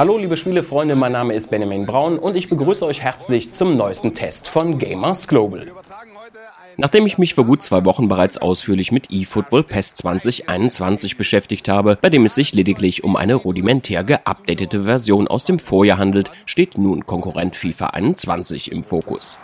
Hallo 0.00 0.16
liebe 0.16 0.38
Spielefreunde, 0.38 0.96
mein 0.96 1.12
Name 1.12 1.34
ist 1.34 1.50
Benjamin 1.50 1.84
Braun 1.84 2.18
und 2.18 2.34
ich 2.34 2.48
begrüße 2.48 2.86
euch 2.86 3.02
herzlich 3.02 3.50
zum 3.50 3.76
neuesten 3.76 4.14
Test 4.14 4.48
von 4.48 4.78
Gamers 4.78 5.28
Global. 5.28 5.66
Nachdem 6.78 7.04
ich 7.04 7.18
mich 7.18 7.34
vor 7.34 7.44
gut 7.44 7.62
zwei 7.62 7.84
Wochen 7.84 8.08
bereits 8.08 8.38
ausführlich 8.38 8.92
mit 8.92 9.10
eFootball 9.10 9.62
PES 9.62 9.96
2021 9.96 11.18
beschäftigt 11.18 11.68
habe, 11.68 11.98
bei 12.00 12.08
dem 12.08 12.24
es 12.24 12.34
sich 12.34 12.54
lediglich 12.54 13.04
um 13.04 13.14
eine 13.14 13.34
rudimentär 13.34 14.02
geupdatete 14.02 14.84
Version 14.84 15.28
aus 15.28 15.44
dem 15.44 15.58
Vorjahr 15.58 15.98
handelt, 15.98 16.32
steht 16.46 16.78
nun 16.78 17.04
Konkurrent 17.04 17.54
FIFA 17.54 17.88
21 17.88 18.72
im 18.72 18.84
Fokus. 18.84 19.36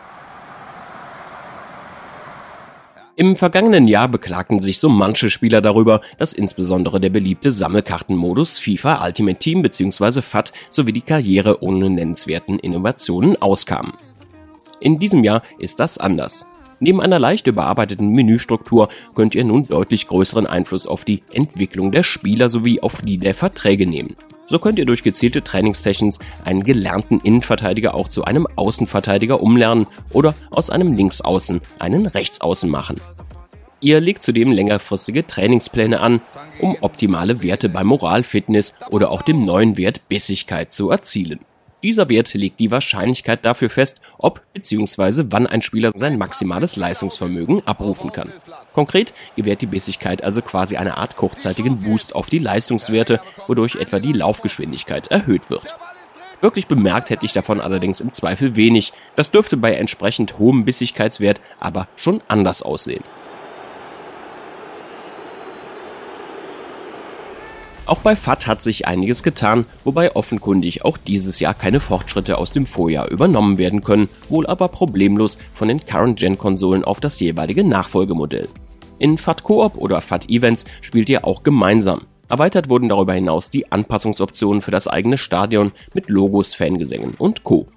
Im 3.19 3.35
vergangenen 3.35 3.89
Jahr 3.89 4.09
beklagten 4.09 4.61
sich 4.61 4.79
so 4.79 4.91
manche 4.91 5.31
Spieler 5.31 5.63
darüber, 5.63 6.03
dass 6.19 6.35
insbesondere 6.35 7.01
der 7.01 7.09
beliebte 7.09 7.51
Sammelkartenmodus 7.51 8.59
FIFA 8.59 9.03
Ultimate 9.07 9.39
Team 9.39 9.63
bzw. 9.63 10.21
FAT 10.21 10.53
sowie 10.69 10.93
die 10.93 11.01
Karriere 11.01 11.63
ohne 11.63 11.89
nennenswerten 11.89 12.59
Innovationen 12.59 13.41
auskamen. 13.41 13.95
In 14.81 14.99
diesem 14.99 15.25
Jahr 15.25 15.43
ist 15.59 15.81
das 15.81 15.97
anders. 15.97 16.45
Neben 16.79 17.01
einer 17.01 17.19
leicht 17.19 17.47
überarbeiteten 17.47 18.11
Menüstruktur 18.11 18.91
könnt 19.15 19.35
ihr 19.35 19.45
nun 19.45 19.67
deutlich 19.67 20.09
größeren 20.09 20.47
Einfluss 20.47 20.87
auf 20.87 21.07
die 21.07 21.23
Entwicklung 21.33 21.93
der 21.93 22.03
Spieler 22.03 22.51
sowie 22.51 22.81
auf 22.81 23.01
die 23.01 23.17
der 23.17 23.35
Verträge 23.35 23.87
nehmen. 23.87 24.15
So 24.49 24.59
könnt 24.61 24.79
ihr 24.79 24.85
durch 24.85 25.03
gezielte 25.03 25.43
Trainingssessions 25.43 26.21
einen 26.45 26.63
gelernten 26.63 27.21
Innenverteidiger 27.21 27.95
auch 27.95 28.09
zu 28.09 28.25
einem 28.25 28.47
Außenverteidiger 28.57 29.43
umlernen 29.43 29.87
oder 30.13 30.35
aus 30.51 30.71
einem 30.71 30.93
Linksaußen 30.93 31.61
einen 31.79 32.07
Rechtsaußen 32.07 32.71
machen. 32.71 33.01
Ihr 33.81 34.01
legt 34.01 34.23
zudem 34.23 34.53
längerfristige 34.53 35.27
Trainingspläne 35.27 36.01
an, 36.01 36.23
um 36.61 36.77
optimale 36.81 37.43
Werte 37.43 37.69
bei 37.69 37.85
Moral, 37.85 38.23
Fitness 38.23 38.75
oder 38.91 39.11
auch 39.11 39.23
dem 39.23 39.45
neuen 39.45 39.77
Wert 39.77 40.09
Bissigkeit 40.09 40.73
zu 40.73 40.91
erzielen. 40.91 41.41
Dieser 41.83 42.09
Wert 42.09 42.33
legt 42.35 42.59
die 42.59 42.71
Wahrscheinlichkeit 42.71 43.45
dafür 43.45 43.69
fest, 43.69 44.01
ob 44.19 44.41
bzw. 44.55 45.25
wann 45.31 45.47
ein 45.47 45.63
Spieler 45.63 45.93
sein 45.95 46.17
maximales 46.17 46.77
Leistungsvermögen 46.77 47.67
abrufen 47.67 48.13
kann. 48.13 48.33
Konkret 48.73 49.13
gewährt 49.37 49.61
die 49.61 49.67
Bissigkeit 49.67 50.25
also 50.25 50.41
quasi 50.43 50.77
eine 50.77 50.97
Art 50.97 51.17
kurzzeitigen 51.17 51.79
Boost 51.79 52.15
auf 52.15 52.29
die 52.29 52.39
Leistungswerte, 52.39 53.21
wodurch 53.47 53.77
etwa 53.77 54.01
die 54.01 54.13
Laufgeschwindigkeit 54.13 55.09
erhöht 55.09 55.51
wird. 55.51 55.77
Wirklich 56.41 56.67
bemerkt 56.67 57.11
hätte 57.11 57.25
ich 57.25 57.33
davon 57.33 57.61
allerdings 57.61 58.01
im 58.01 58.13
Zweifel 58.13 58.57
wenig. 58.57 58.93
Das 59.15 59.31
dürfte 59.31 59.57
bei 59.57 59.75
entsprechend 59.75 60.39
hohem 60.39 60.65
Bissigkeitswert 60.65 61.41
aber 61.61 61.89
schon 61.97 62.23
anders 62.29 62.63
aussehen. 62.63 63.05
Auch 67.87 68.01
bei 68.01 68.17
FAT 68.17 68.49
hat 68.49 68.63
sich 68.63 68.89
einiges 68.89 69.23
getan, 69.23 69.65
wobei 69.85 70.17
offenkundig 70.17 70.85
auch 70.85 70.99
dieses 70.99 71.39
Jahr 71.39 71.55
keine 71.55 71.79
Fortschritte 71.79 72.37
aus 72.37 72.51
dem 72.51 72.67
Vorjahr 72.67 73.09
übernommen 73.09 73.59
werden 73.59 73.85
können, 73.85 74.09
wohl 74.29 74.45
aber 74.49 74.67
problemlos 74.67 75.39
von 75.55 75.69
den 75.69 75.79
Current-Gen-Konsolen 75.79 76.83
auf 76.83 76.99
das 76.99 77.21
jeweilige 77.21 77.63
Nachfolgemodell. 77.63 78.49
In 78.99 79.19
FAT 79.19 79.45
Coop 79.45 79.77
oder 79.77 80.01
FAT 80.01 80.29
Events 80.29 80.65
spielt 80.81 81.09
ihr 81.09 81.25
auch 81.25 81.45
gemeinsam. 81.45 82.03
Erweitert 82.29 82.69
wurden 82.71 82.89
darüber 82.89 83.15
hinaus 83.15 83.51
die 83.51 83.71
Anpassungsoptionen 83.71 84.63
für 84.63 84.73
das 84.73 84.89
eigene 84.89 85.17
Stadion 85.17 85.71
mit 85.95 86.09
Logos, 86.09 86.57
Fangesängen 86.57 87.15
und 87.17 87.45
Co. 87.45 87.69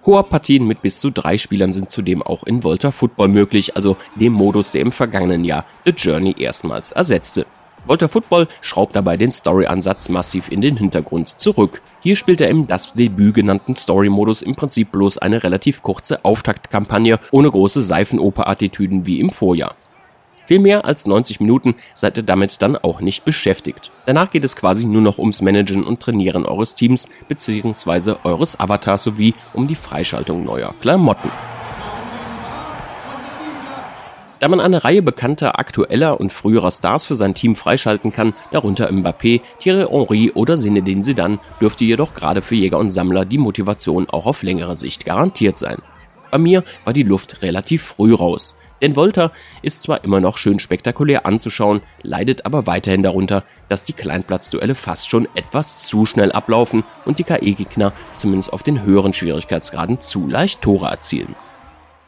Koop-Partien 0.00 0.66
mit 0.66 0.80
bis 0.80 1.00
zu 1.00 1.10
drei 1.10 1.36
Spielern 1.36 1.74
sind 1.74 1.90
zudem 1.90 2.22
auch 2.22 2.44
in 2.44 2.64
Volta 2.64 2.92
Football 2.92 3.28
möglich, 3.28 3.76
also 3.76 3.98
dem 4.14 4.32
Modus, 4.32 4.70
der 4.70 4.80
im 4.80 4.92
vergangenen 4.92 5.44
Jahr 5.44 5.66
The 5.84 5.92
Journey 5.92 6.34
erstmals 6.38 6.92
ersetzte. 6.92 7.44
Volta 7.86 8.08
Football 8.08 8.48
schraubt 8.62 8.96
dabei 8.96 9.16
den 9.16 9.30
Story-Ansatz 9.30 10.08
massiv 10.08 10.50
in 10.50 10.62
den 10.62 10.76
Hintergrund 10.76 11.28
zurück. 11.28 11.82
Hier 12.00 12.16
spielt 12.16 12.40
er 12.40 12.48
im 12.48 12.66
das 12.66 12.94
Debüt 12.94 13.34
genannten 13.34 13.76
Story-Modus 13.76 14.42
im 14.42 14.54
Prinzip 14.54 14.90
bloß 14.90 15.18
eine 15.18 15.42
relativ 15.42 15.82
kurze 15.82 16.24
Auftaktkampagne 16.24 17.18
ohne 17.30 17.50
große 17.50 17.82
Seifenoper-Attitüden 17.82 19.04
wie 19.04 19.20
im 19.20 19.30
Vorjahr. 19.30 19.74
Viel 20.46 20.58
mehr 20.58 20.84
als 20.84 21.06
90 21.06 21.40
Minuten 21.40 21.74
seid 21.94 22.16
ihr 22.16 22.22
damit 22.22 22.60
dann 22.60 22.76
auch 22.76 23.00
nicht 23.00 23.24
beschäftigt. 23.24 23.90
Danach 24.06 24.30
geht 24.30 24.44
es 24.44 24.56
quasi 24.56 24.86
nur 24.86 25.00
noch 25.00 25.18
ums 25.18 25.40
Managen 25.40 25.84
und 25.84 26.00
Trainieren 26.00 26.44
eures 26.44 26.74
Teams 26.74 27.08
bzw. 27.28 28.16
eures 28.24 28.58
Avatars 28.60 29.04
sowie 29.04 29.34
um 29.54 29.66
die 29.66 29.74
Freischaltung 29.74 30.44
neuer 30.44 30.74
Klamotten. 30.80 31.30
Da 34.44 34.48
man 34.48 34.60
eine 34.60 34.84
Reihe 34.84 35.00
bekannter, 35.00 35.58
aktueller 35.58 36.20
und 36.20 36.30
früherer 36.30 36.70
Stars 36.70 37.06
für 37.06 37.14
sein 37.14 37.34
Team 37.34 37.56
freischalten 37.56 38.12
kann, 38.12 38.34
darunter 38.50 38.92
Mbappé, 38.92 39.40
Thierry 39.58 39.86
Henry 39.90 40.32
oder 40.34 40.58
Zinedine 40.58 41.00
Zidane, 41.00 41.38
dürfte 41.62 41.84
jedoch 41.84 42.12
gerade 42.12 42.42
für 42.42 42.54
Jäger 42.54 42.76
und 42.78 42.90
Sammler 42.90 43.24
die 43.24 43.38
Motivation 43.38 44.06
auch 44.10 44.26
auf 44.26 44.42
längere 44.42 44.76
Sicht 44.76 45.06
garantiert 45.06 45.56
sein. 45.56 45.78
Bei 46.30 46.36
mir 46.36 46.62
war 46.84 46.92
die 46.92 47.04
Luft 47.04 47.40
relativ 47.40 47.84
früh 47.84 48.12
raus. 48.12 48.58
Denn 48.82 48.96
Volta 48.96 49.32
ist 49.62 49.82
zwar 49.82 50.04
immer 50.04 50.20
noch 50.20 50.36
schön 50.36 50.58
spektakulär 50.58 51.24
anzuschauen, 51.24 51.80
leidet 52.02 52.44
aber 52.44 52.66
weiterhin 52.66 53.02
darunter, 53.02 53.44
dass 53.70 53.86
die 53.86 53.94
Kleinplatzduelle 53.94 54.74
fast 54.74 55.08
schon 55.08 55.26
etwas 55.36 55.86
zu 55.86 56.04
schnell 56.04 56.32
ablaufen 56.32 56.84
und 57.06 57.18
die 57.18 57.24
KI-Gegner 57.24 57.94
zumindest 58.18 58.52
auf 58.52 58.62
den 58.62 58.82
höheren 58.82 59.14
Schwierigkeitsgraden 59.14 60.02
zu 60.02 60.28
leicht 60.28 60.60
Tore 60.60 60.88
erzielen. 60.88 61.34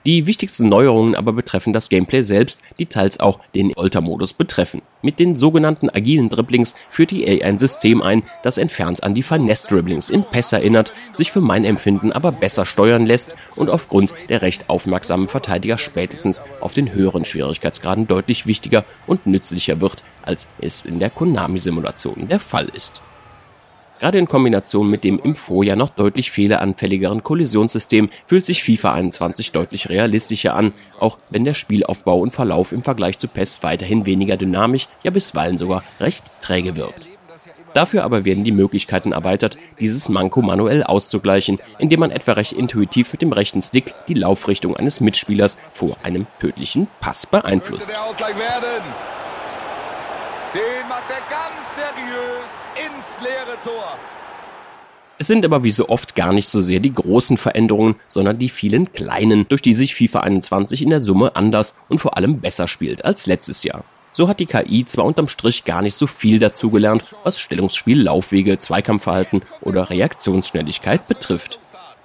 Die 0.06 0.26
wichtigsten 0.26 0.68
Neuerungen 0.68 1.16
aber 1.16 1.32
betreffen 1.32 1.72
das 1.72 1.88
Gameplay 1.88 2.20
selbst, 2.20 2.60
die 2.78 2.86
teils 2.86 3.18
auch 3.18 3.40
den 3.56 3.72
Volta-Modus 3.74 4.34
betreffen. 4.34 4.82
Mit 5.02 5.18
den 5.18 5.34
sogenannten 5.34 5.90
agilen 5.90 6.30
Dribblings 6.30 6.76
führt 6.90 7.10
die 7.10 7.28
AI 7.28 7.44
ein 7.44 7.58
System 7.58 8.02
ein, 8.02 8.22
das 8.44 8.56
entfernt 8.56 9.02
an 9.02 9.14
die 9.14 9.24
Finesse-Dribblings 9.24 10.08
in 10.10 10.22
PES 10.22 10.52
erinnert, 10.52 10.92
sich 11.10 11.32
für 11.32 11.40
mein 11.40 11.64
Empfinden 11.64 12.12
aber 12.12 12.30
besser 12.30 12.66
steuern 12.66 13.04
lässt 13.04 13.34
und 13.56 13.68
aufgrund 13.68 14.14
der 14.28 14.42
recht 14.42 14.70
aufmerksamen 14.70 15.26
Verteidiger 15.26 15.76
spätestens 15.76 16.44
auf 16.60 16.72
den 16.72 16.94
höheren 16.94 17.24
Schwierigkeitsgraden 17.24 18.06
deutlich 18.06 18.46
wichtiger 18.46 18.84
und 19.08 19.26
nützlicher 19.26 19.80
wird, 19.80 20.04
als 20.22 20.46
es 20.60 20.84
in 20.84 21.00
der 21.00 21.10
Konami-Simulation 21.10 22.28
der 22.28 22.38
Fall 22.38 22.68
ist. 22.68 23.02
Gerade 23.98 24.18
in 24.18 24.28
Kombination 24.28 24.90
mit 24.90 25.04
dem 25.04 25.18
im 25.18 25.34
Vorjahr 25.34 25.76
noch 25.76 25.88
deutlich 25.88 26.30
fehleranfälligeren 26.30 27.22
Kollisionssystem 27.22 28.10
fühlt 28.26 28.44
sich 28.44 28.62
FIFA 28.62 28.92
21 28.92 29.52
deutlich 29.52 29.88
realistischer 29.88 30.54
an, 30.54 30.72
auch 31.00 31.18
wenn 31.30 31.44
der 31.44 31.54
Spielaufbau 31.54 32.18
und 32.18 32.30
Verlauf 32.32 32.72
im 32.72 32.82
Vergleich 32.82 33.18
zu 33.18 33.26
PES 33.26 33.62
weiterhin 33.62 34.04
weniger 34.04 34.36
dynamisch, 34.36 34.88
ja 35.02 35.10
bisweilen 35.10 35.56
sogar 35.56 35.82
recht 35.98 36.24
träge 36.42 36.76
wirkt. 36.76 37.08
Dafür 37.72 38.04
aber 38.04 38.24
werden 38.24 38.44
die 38.44 38.52
Möglichkeiten 38.52 39.12
erweitert, 39.12 39.58
dieses 39.80 40.08
Manko 40.08 40.40
manuell 40.40 40.82
auszugleichen, 40.82 41.58
indem 41.78 42.00
man 42.00 42.10
etwa 42.10 42.32
recht 42.32 42.52
intuitiv 42.52 43.12
mit 43.12 43.20
dem 43.20 43.32
rechten 43.32 43.60
Stick 43.60 43.94
die 44.08 44.14
Laufrichtung 44.14 44.76
eines 44.76 45.00
Mitspielers 45.00 45.58
vor 45.68 45.96
einem 46.02 46.26
tödlichen 46.38 46.88
Pass 47.00 47.26
beeinflusst. 47.26 47.90
Den 50.56 50.88
macht 50.88 51.04
er 51.10 51.20
ganz 51.28 51.66
seriös 51.76 52.48
ins 52.76 53.20
leere 53.20 53.58
Tor. 53.62 53.98
Es 55.18 55.26
sind 55.26 55.44
aber 55.44 55.64
wie 55.64 55.70
so 55.70 55.90
oft 55.90 56.14
gar 56.14 56.32
nicht 56.32 56.48
so 56.48 56.62
sehr 56.62 56.80
die 56.80 56.94
großen 56.94 57.36
Veränderungen, 57.36 57.96
sondern 58.06 58.38
die 58.38 58.48
vielen 58.48 58.90
kleinen, 58.94 59.46
durch 59.48 59.60
die 59.60 59.74
sich 59.74 59.94
FIFA 59.94 60.20
21 60.20 60.80
in 60.80 60.88
der 60.88 61.02
Summe 61.02 61.36
anders 61.36 61.74
und 61.90 61.98
vor 61.98 62.16
allem 62.16 62.40
besser 62.40 62.68
spielt 62.68 63.04
als 63.04 63.26
letztes 63.26 63.64
Jahr. 63.64 63.84
So 64.12 64.28
hat 64.28 64.40
die 64.40 64.46
KI 64.46 64.86
zwar 64.86 65.04
unterm 65.04 65.28
Strich 65.28 65.64
gar 65.64 65.82
nicht 65.82 65.94
so 65.94 66.06
viel 66.06 66.38
dazugelernt, 66.38 67.04
was 67.22 67.38
Stellungsspiel, 67.38 68.02
Laufwege, 68.04 68.56
Zweikampfverhalten 68.56 69.42
oder 69.60 69.90
Reaktionsschnelligkeit 69.90 71.06
betrifft. 71.06 71.58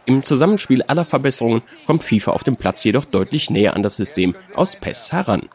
Im 0.05 0.25
Zusammenspiel 0.25 0.81
aller 0.83 1.05
Verbesserungen 1.05 1.61
kommt 1.85 2.03
FIFA 2.03 2.31
auf 2.31 2.43
dem 2.43 2.57
Platz 2.57 2.83
jedoch 2.83 3.05
deutlich 3.05 3.49
näher 3.49 3.77
an 3.77 3.83
das 3.83 3.95
System 3.95 4.35
aus 4.55 4.75
PES 4.75 5.13
heran. 5.13 5.47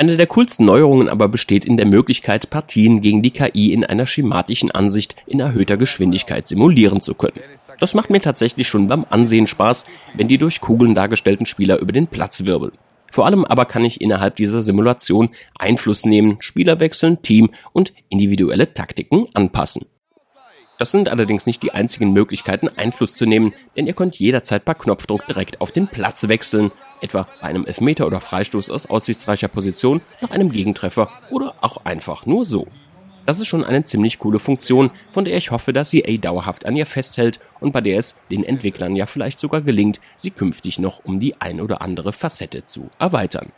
Eine 0.00 0.16
der 0.16 0.28
coolsten 0.28 0.64
Neuerungen 0.64 1.08
aber 1.08 1.26
besteht 1.26 1.64
in 1.64 1.76
der 1.76 1.84
Möglichkeit, 1.84 2.50
Partien 2.50 3.00
gegen 3.00 3.20
die 3.20 3.32
KI 3.32 3.72
in 3.72 3.84
einer 3.84 4.06
schematischen 4.06 4.70
Ansicht 4.70 5.16
in 5.26 5.40
erhöhter 5.40 5.76
Geschwindigkeit 5.76 6.46
simulieren 6.46 7.00
zu 7.00 7.14
können. 7.14 7.40
Das 7.80 7.94
macht 7.94 8.08
mir 8.08 8.20
tatsächlich 8.20 8.68
schon 8.68 8.86
beim 8.86 9.04
Ansehen 9.10 9.48
Spaß, 9.48 9.86
wenn 10.14 10.28
die 10.28 10.38
durch 10.38 10.60
Kugeln 10.60 10.94
dargestellten 10.94 11.46
Spieler 11.46 11.80
über 11.80 11.90
den 11.90 12.06
Platz 12.06 12.44
wirbeln. 12.44 12.78
Vor 13.10 13.26
allem 13.26 13.44
aber 13.44 13.64
kann 13.64 13.84
ich 13.84 14.00
innerhalb 14.00 14.36
dieser 14.36 14.62
Simulation 14.62 15.30
Einfluss 15.58 16.04
nehmen, 16.04 16.36
Spieler 16.38 16.78
wechseln, 16.78 17.20
Team 17.22 17.50
und 17.72 17.92
individuelle 18.08 18.72
Taktiken 18.72 19.26
anpassen. 19.34 19.84
Das 20.78 20.92
sind 20.92 21.08
allerdings 21.08 21.44
nicht 21.44 21.62
die 21.64 21.72
einzigen 21.72 22.12
Möglichkeiten, 22.12 22.70
Einfluss 22.76 23.14
zu 23.14 23.26
nehmen, 23.26 23.52
denn 23.76 23.88
ihr 23.88 23.94
könnt 23.94 24.16
jederzeit 24.16 24.64
per 24.64 24.76
Knopfdruck 24.76 25.26
direkt 25.26 25.60
auf 25.60 25.72
den 25.72 25.88
Platz 25.88 26.28
wechseln, 26.28 26.70
etwa 27.00 27.26
bei 27.40 27.48
einem 27.48 27.66
Elfmeter 27.66 28.06
oder 28.06 28.20
Freistoß 28.20 28.70
aus 28.70 28.86
aussichtsreicher 28.86 29.48
Position, 29.48 30.00
nach 30.20 30.30
einem 30.30 30.52
Gegentreffer 30.52 31.10
oder 31.30 31.56
auch 31.62 31.84
einfach 31.84 32.26
nur 32.26 32.44
so. 32.44 32.68
Das 33.26 33.40
ist 33.40 33.48
schon 33.48 33.64
eine 33.64 33.84
ziemlich 33.84 34.20
coole 34.20 34.38
Funktion, 34.38 34.90
von 35.10 35.24
der 35.24 35.36
ich 35.36 35.50
hoffe, 35.50 35.72
dass 35.72 35.92
EA 35.92 36.16
dauerhaft 36.16 36.64
an 36.64 36.76
ihr 36.76 36.86
festhält 36.86 37.40
und 37.60 37.72
bei 37.72 37.80
der 37.80 37.98
es 37.98 38.20
den 38.30 38.44
Entwicklern 38.44 38.96
ja 38.96 39.04
vielleicht 39.06 39.40
sogar 39.40 39.60
gelingt, 39.60 40.00
sie 40.16 40.30
künftig 40.30 40.78
noch 40.78 41.04
um 41.04 41.18
die 41.18 41.38
ein 41.40 41.60
oder 41.60 41.82
andere 41.82 42.12
Facette 42.12 42.64
zu 42.64 42.88
erweitern. 42.98 43.52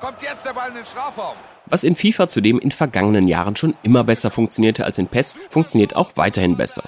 Kommt 0.00 0.22
jetzt 0.22 0.46
der 0.46 0.54
Ball 0.54 0.70
in 0.70 0.76
den 0.76 0.86
Strafraum. 0.86 1.36
Was 1.66 1.84
in 1.84 1.94
FIFA 1.94 2.28
zudem 2.28 2.58
in 2.58 2.70
vergangenen 2.70 3.28
Jahren 3.28 3.56
schon 3.56 3.74
immer 3.82 4.02
besser 4.02 4.30
funktionierte 4.30 4.84
als 4.84 4.98
in 4.98 5.08
PES, 5.08 5.36
funktioniert 5.50 5.94
auch 5.94 6.12
weiterhin 6.16 6.56
besser. 6.56 6.84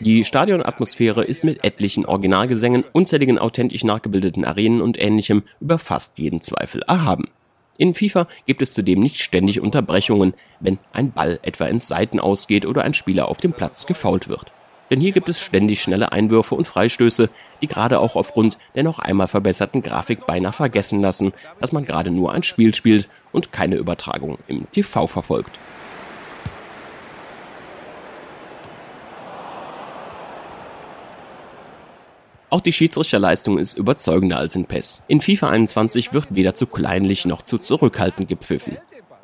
Die 0.00 0.24
Stadionatmosphäre 0.24 1.22
ist 1.22 1.44
mit 1.44 1.62
etlichen 1.62 2.04
Originalgesängen, 2.04 2.84
unzähligen 2.92 3.38
authentisch 3.38 3.84
nachgebildeten 3.84 4.44
Arenen 4.44 4.82
und 4.82 5.00
ähnlichem 5.00 5.44
über 5.60 5.78
fast 5.78 6.18
jeden 6.18 6.42
Zweifel 6.42 6.82
erhaben. 6.82 7.30
In 7.78 7.94
FIFA 7.94 8.26
gibt 8.46 8.60
es 8.62 8.72
zudem 8.72 9.00
nicht 9.00 9.18
ständig 9.20 9.60
Unterbrechungen, 9.60 10.34
wenn 10.58 10.78
ein 10.92 11.12
Ball 11.12 11.38
etwa 11.42 11.66
ins 11.66 11.86
Seiten 11.86 12.18
ausgeht 12.18 12.66
oder 12.66 12.82
ein 12.82 12.94
Spieler 12.94 13.28
auf 13.28 13.40
dem 13.40 13.52
Platz 13.52 13.86
gefault 13.86 14.28
wird. 14.28 14.52
Denn 14.92 15.00
hier 15.00 15.12
gibt 15.12 15.30
es 15.30 15.40
ständig 15.40 15.80
schnelle 15.80 16.12
Einwürfe 16.12 16.54
und 16.54 16.66
Freistöße, 16.66 17.30
die 17.62 17.66
gerade 17.66 17.98
auch 17.98 18.14
aufgrund 18.14 18.58
der 18.74 18.82
noch 18.82 18.98
einmal 18.98 19.26
verbesserten 19.26 19.82
Grafik 19.82 20.26
beinahe 20.26 20.52
vergessen 20.52 21.00
lassen, 21.00 21.32
dass 21.62 21.72
man 21.72 21.86
gerade 21.86 22.10
nur 22.10 22.34
ein 22.34 22.42
Spiel 22.42 22.74
spielt 22.74 23.08
und 23.32 23.52
keine 23.52 23.76
Übertragung 23.76 24.36
im 24.48 24.70
TV 24.70 25.06
verfolgt. 25.06 25.58
Auch 32.50 32.60
die 32.60 32.74
Schiedsrichterleistung 32.74 33.56
ist 33.56 33.78
überzeugender 33.78 34.36
als 34.36 34.56
in 34.56 34.66
PES. 34.66 35.00
In 35.08 35.22
FIFA 35.22 35.48
21 35.48 36.12
wird 36.12 36.26
weder 36.28 36.54
zu 36.54 36.66
kleinlich 36.66 37.24
noch 37.24 37.40
zu 37.40 37.56
zurückhaltend 37.56 38.28
gepfiffen. 38.28 38.76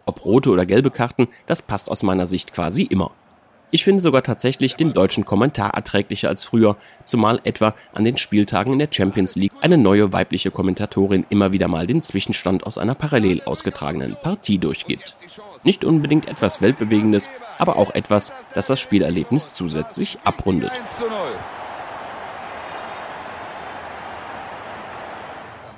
Ob 0.06 0.24
rote 0.24 0.48
oder 0.48 0.64
gelbe 0.64 0.90
Karten, 0.90 1.28
das 1.44 1.60
passt 1.60 1.90
aus 1.90 2.02
meiner 2.02 2.26
Sicht 2.26 2.54
quasi 2.54 2.84
immer. 2.84 3.10
Ich 3.70 3.84
finde 3.84 4.00
sogar 4.00 4.22
tatsächlich 4.22 4.76
den 4.76 4.94
deutschen 4.94 5.26
Kommentar 5.26 5.74
erträglicher 5.74 6.30
als 6.30 6.42
früher, 6.42 6.76
zumal 7.04 7.38
etwa 7.44 7.74
an 7.92 8.04
den 8.04 8.16
Spieltagen 8.16 8.72
in 8.72 8.78
der 8.78 8.88
Champions 8.90 9.36
League 9.36 9.52
eine 9.60 9.76
neue 9.76 10.10
weibliche 10.10 10.50
Kommentatorin 10.50 11.26
immer 11.28 11.52
wieder 11.52 11.68
mal 11.68 11.86
den 11.86 12.02
Zwischenstand 12.02 12.66
aus 12.66 12.78
einer 12.78 12.94
parallel 12.94 13.42
ausgetragenen 13.42 14.16
Partie 14.22 14.56
durchgibt. 14.56 15.16
Nicht 15.64 15.84
unbedingt 15.84 16.28
etwas 16.28 16.62
Weltbewegendes, 16.62 17.28
aber 17.58 17.76
auch 17.76 17.90
etwas, 17.94 18.32
das 18.54 18.68
das 18.68 18.80
Spielerlebnis 18.80 19.52
zusätzlich 19.52 20.18
abrundet. 20.24 20.72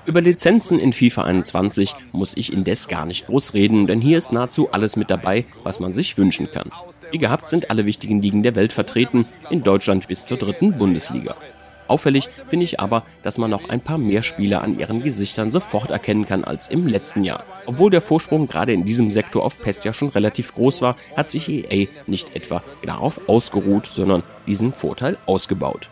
Über 0.06 0.20
Lizenzen 0.20 0.78
in 0.78 0.92
FIFA 0.92 1.24
21 1.24 1.94
muss 2.12 2.36
ich 2.36 2.52
indes 2.52 2.86
gar 2.86 3.04
nicht 3.04 3.26
groß 3.26 3.54
reden, 3.54 3.88
denn 3.88 4.00
hier 4.00 4.18
ist 4.18 4.32
nahezu 4.32 4.70
alles 4.70 4.94
mit 4.94 5.10
dabei, 5.10 5.44
was 5.64 5.80
man 5.80 5.92
sich 5.92 6.16
wünschen 6.16 6.50
kann. 6.52 6.70
Wie 7.10 7.18
gehabt 7.18 7.48
sind 7.48 7.70
alle 7.70 7.86
wichtigen 7.86 8.22
Ligen 8.22 8.42
der 8.42 8.56
Welt 8.56 8.72
vertreten, 8.72 9.26
in 9.50 9.62
Deutschland 9.62 10.06
bis 10.08 10.26
zur 10.26 10.38
dritten 10.38 10.78
Bundesliga. 10.78 11.36
Auffällig 11.88 12.28
finde 12.48 12.64
ich 12.64 12.78
aber, 12.78 13.02
dass 13.24 13.36
man 13.36 13.50
noch 13.50 13.68
ein 13.68 13.80
paar 13.80 13.98
mehr 13.98 14.22
Spieler 14.22 14.62
an 14.62 14.78
ihren 14.78 15.02
Gesichtern 15.02 15.50
sofort 15.50 15.90
erkennen 15.90 16.24
kann 16.24 16.44
als 16.44 16.68
im 16.68 16.86
letzten 16.86 17.24
Jahr. 17.24 17.44
Obwohl 17.66 17.90
der 17.90 18.00
Vorsprung 18.00 18.46
gerade 18.46 18.72
in 18.72 18.84
diesem 18.84 19.10
Sektor 19.10 19.44
auf 19.44 19.60
PES 19.60 19.82
ja 19.82 19.92
schon 19.92 20.10
relativ 20.10 20.54
groß 20.54 20.82
war, 20.82 20.96
hat 21.16 21.30
sich 21.30 21.48
EA 21.48 21.88
nicht 22.06 22.36
etwa 22.36 22.62
darauf 22.86 23.28
ausgeruht, 23.28 23.86
sondern 23.86 24.22
diesen 24.46 24.72
Vorteil 24.72 25.18
ausgebaut. 25.26 25.90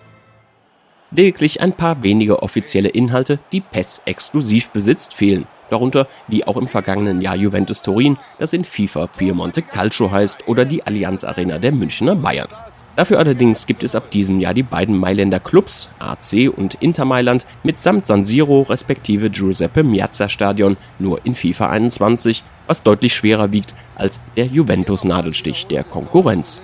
Lediglich 1.11 1.63
ein 1.63 1.73
paar 1.73 2.01
wenige 2.05 2.45
offizielle 2.45 2.91
Inhalte, 2.91 3.41
die 3.51 3.61
PES 3.61 4.03
exklusiv 4.05 4.69
besitzt, 4.69 5.15
fehlen. 5.15 5.49
Darunter, 5.71 6.09
wie 6.27 6.47
auch 6.47 6.57
im 6.57 6.69
vergangenen 6.69 7.21
Jahr 7.21 7.37
Juventus 7.37 7.83
Turin, 7.83 8.17
das 8.39 8.53
in 8.53 8.65
FIFA 8.65 9.07
Piemonte 9.07 9.63
Calcio 9.63 10.11
heißt 10.11 10.49
oder 10.49 10.65
die 10.65 10.87
Allianz 10.87 11.25
Arena 11.25 11.59
der 11.59 11.73
Münchner 11.73 12.17
Bayern. 12.17 12.49
Dafür 12.99 13.21
allerdings 13.21 13.67
gibt 13.67 13.85
es 13.85 13.95
ab 13.95 14.11
diesem 14.11 14.41
Jahr 14.41 14.55
die 14.55 14.65
beiden 14.65 14.99
Mailänder 14.99 15.39
Clubs, 15.39 15.89
AC 16.01 16.51
und 16.53 16.75
Inter 16.81 17.05
Mailand, 17.05 17.47
mitsamt 17.63 18.07
San 18.07 18.25
Siro 18.25 18.63
respektive 18.63 19.31
Giuseppe 19.31 19.85
Miazza 19.85 20.29
Stadion 20.29 20.77
nur 20.99 21.25
in 21.25 21.37
FIFA 21.37 21.71
21, 21.71 22.43
was 22.67 22.83
deutlich 22.83 23.15
schwerer 23.15 23.53
wiegt 23.53 23.77
als 23.95 24.19
der 24.37 24.47
Juventus-Nadelstich 24.47 25.69
der 25.69 25.85
Konkurrenz. 25.85 26.63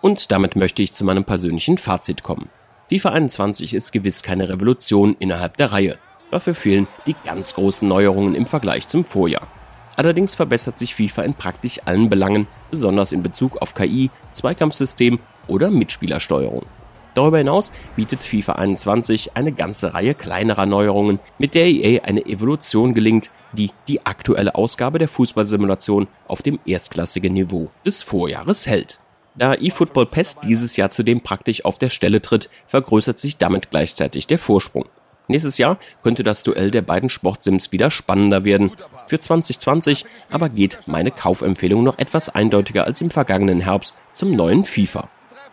Und 0.00 0.30
damit 0.30 0.54
möchte 0.54 0.82
ich 0.82 0.92
zu 0.92 1.04
meinem 1.04 1.24
persönlichen 1.24 1.78
Fazit 1.78 2.22
kommen. 2.22 2.48
FIFA 2.88 3.08
21 3.10 3.74
ist 3.74 3.90
gewiss 3.90 4.22
keine 4.22 4.48
Revolution 4.48 5.16
innerhalb 5.18 5.56
der 5.56 5.72
Reihe. 5.72 5.98
Dafür 6.34 6.56
fehlen 6.56 6.88
die 7.06 7.14
ganz 7.24 7.54
großen 7.54 7.86
Neuerungen 7.86 8.34
im 8.34 8.46
Vergleich 8.46 8.88
zum 8.88 9.04
Vorjahr. 9.04 9.46
Allerdings 9.94 10.34
verbessert 10.34 10.76
sich 10.76 10.96
FIFA 10.96 11.22
in 11.22 11.34
praktisch 11.34 11.78
allen 11.84 12.10
Belangen, 12.10 12.48
besonders 12.72 13.12
in 13.12 13.22
Bezug 13.22 13.62
auf 13.62 13.74
KI, 13.74 14.10
Zweikampfsystem 14.32 15.20
oder 15.46 15.70
Mitspielersteuerung. 15.70 16.66
Darüber 17.14 17.38
hinaus 17.38 17.70
bietet 17.94 18.24
FIFA 18.24 18.54
21 18.54 19.36
eine 19.36 19.52
ganze 19.52 19.94
Reihe 19.94 20.12
kleinerer 20.12 20.66
Neuerungen, 20.66 21.20
mit 21.38 21.54
der 21.54 21.66
EA 21.66 22.02
eine 22.02 22.26
Evolution 22.26 22.94
gelingt, 22.94 23.30
die 23.52 23.70
die 23.86 24.04
aktuelle 24.04 24.56
Ausgabe 24.56 24.98
der 24.98 25.06
Fußballsimulation 25.06 26.08
auf 26.26 26.42
dem 26.42 26.58
erstklassigen 26.66 27.32
Niveau 27.32 27.70
des 27.86 28.02
Vorjahres 28.02 28.66
hält. 28.66 28.98
Da 29.36 29.54
eFootball 29.54 30.06
PES 30.06 30.40
dieses 30.40 30.76
Jahr 30.76 30.90
zudem 30.90 31.20
praktisch 31.20 31.64
auf 31.64 31.78
der 31.78 31.90
Stelle 31.90 32.20
tritt, 32.20 32.50
vergrößert 32.66 33.20
sich 33.20 33.36
damit 33.36 33.70
gleichzeitig 33.70 34.26
der 34.26 34.40
Vorsprung. 34.40 34.86
Nächstes 35.26 35.56
Jahr 35.56 35.78
könnte 36.02 36.22
das 36.22 36.42
Duell 36.42 36.70
der 36.70 36.82
beiden 36.82 37.08
Sportsims 37.08 37.72
wieder 37.72 37.90
spannender 37.90 38.44
werden. 38.44 38.72
Für 39.06 39.18
2020 39.18 40.04
aber 40.30 40.50
geht 40.50 40.80
meine 40.86 41.10
Kaufempfehlung 41.10 41.82
noch 41.82 41.98
etwas 41.98 42.28
eindeutiger 42.28 42.84
als 42.84 43.00
im 43.00 43.10
vergangenen 43.10 43.60
Herbst 43.60 43.96
zum 44.12 44.32
neuen 44.32 44.64
FIFA. 44.64 45.08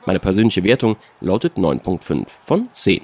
Meine 0.06 0.19
persönliche 0.19 0.63
Wertung 0.63 0.97
lautet 1.21 1.57
9.5 1.57 2.25
von 2.41 2.68
10. 2.71 3.01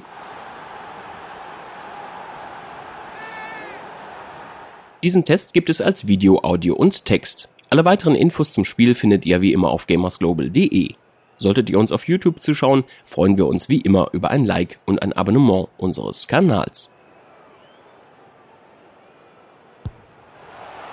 Diesen 5.03 5.23
Test 5.23 5.53
gibt 5.53 5.69
es 5.69 5.79
als 5.79 6.07
Video, 6.07 6.39
Audio 6.43 6.75
und 6.75 7.05
Text. 7.05 7.49
Alle 7.69 7.85
weiteren 7.85 8.15
Infos 8.15 8.51
zum 8.51 8.65
Spiel 8.65 8.95
findet 8.95 9.25
ihr 9.25 9.41
wie 9.41 9.53
immer 9.53 9.69
auf 9.69 9.87
gamersglobal.de. 9.87 10.95
Solltet 11.37 11.69
ihr 11.69 11.79
uns 11.79 11.91
auf 11.91 12.07
YouTube 12.07 12.41
zuschauen, 12.41 12.83
freuen 13.05 13.37
wir 13.37 13.47
uns 13.47 13.69
wie 13.69 13.81
immer 13.81 14.09
über 14.11 14.31
ein 14.31 14.45
Like 14.45 14.79
und 14.85 15.01
ein 15.01 15.13
Abonnement 15.13 15.69
unseres 15.77 16.27
Kanals. 16.27 16.95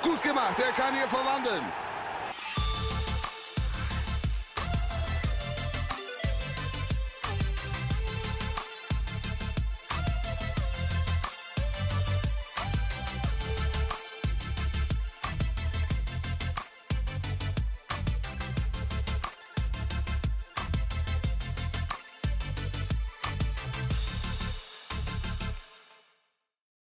Gut 0.02 0.22
gemacht, 0.22 0.56
er 0.58 0.72
kann 0.72 0.94
hier 0.94 1.08
verwandeln. 1.08 1.62